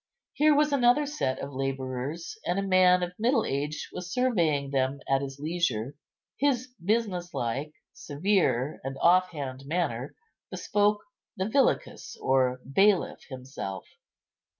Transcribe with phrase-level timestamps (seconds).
[0.33, 4.99] Here was another set of labourers, and a man of middle age was surveying them
[5.07, 5.93] at his leisure.
[6.39, 10.15] His business like, severe, and off hand manner
[10.49, 11.03] bespoke
[11.37, 13.85] the villicus or bailiff himself.